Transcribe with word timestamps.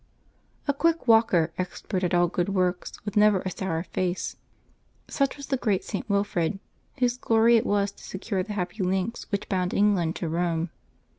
JIII 0.67 0.73
quick: 0.79 1.07
walker, 1.07 1.51
expert 1.59 2.03
at 2.03 2.15
all 2.15 2.27
good 2.27 2.49
works, 2.49 2.93
with 3.05 3.15
never 3.15 3.41
a 3.41 3.49
5—1 3.49 3.53
sour 3.53 3.83
face 3.83 4.35
''—such 5.07 5.37
was 5.37 5.45
the 5.45 5.57
great 5.57 5.83
St. 5.83 6.09
Wilfrid, 6.09 6.57
whose 6.97 7.17
glory 7.19 7.55
it 7.55 7.67
was 7.67 7.91
to 7.91 8.03
secure 8.03 8.41
the 8.41 8.53
happy 8.53 8.81
links 8.81 9.31
which 9.31 9.47
bound 9.47 9.75
Eng 9.75 9.93
land 9.93 10.15
to 10.15 10.27
Eome. 10.27 10.69